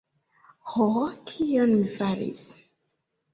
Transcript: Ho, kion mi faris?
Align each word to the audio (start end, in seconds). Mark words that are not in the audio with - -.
Ho, 0.71 0.87
kion 1.33 1.75
mi 1.75 1.91
faris? 1.99 2.47